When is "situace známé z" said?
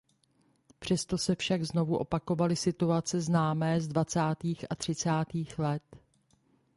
2.55-3.87